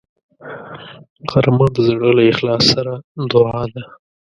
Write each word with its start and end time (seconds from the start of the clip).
غرمه 1.31 1.67
د 1.75 1.77
زړه 1.87 2.09
له 2.17 2.23
اخلاص 2.33 2.63
سره 2.73 2.93
دعا 3.31 3.61
ده 3.73 3.83